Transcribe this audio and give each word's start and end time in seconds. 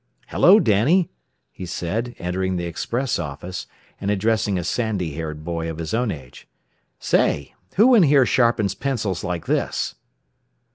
"Hello, 0.29 0.59
Danny," 0.59 1.11
he 1.51 1.63
said, 1.67 2.15
entering 2.17 2.55
the 2.57 2.65
express 2.65 3.19
office, 3.19 3.67
and 3.99 4.09
addressing 4.09 4.57
a 4.57 4.63
sandy 4.63 5.13
haired 5.13 5.43
boy 5.43 5.69
of 5.69 5.77
his 5.77 5.93
own 5.93 6.09
age. 6.09 6.47
"Say, 6.97 7.53
who 7.75 7.93
in 7.93 8.01
here 8.01 8.25
sharpens 8.25 8.73
pencils 8.73 9.23
like 9.23 9.45
this?" 9.45 9.93